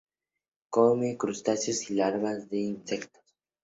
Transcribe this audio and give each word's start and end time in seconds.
Come 0.71 1.15
crustáceos 1.15 1.91
y 1.91 1.93
larvas 1.93 2.49
de 2.49 2.57
insectos. 2.57 3.21